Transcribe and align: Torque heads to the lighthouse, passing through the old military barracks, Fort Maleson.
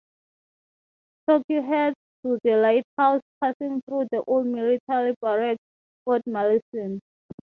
Torque 1.29 1.43
heads 1.61 1.95
to 2.25 2.39
the 2.43 2.55
lighthouse, 2.55 3.21
passing 3.39 3.83
through 3.87 4.07
the 4.11 4.23
old 4.25 4.47
military 4.47 5.13
barracks, 5.21 5.61
Fort 6.03 6.23
Maleson. 6.25 7.01